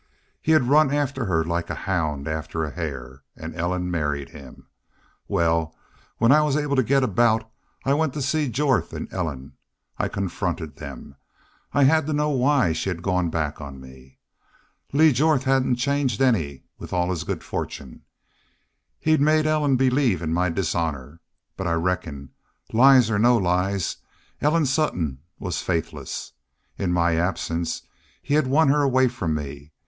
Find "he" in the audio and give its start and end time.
0.41-0.53, 28.23-28.33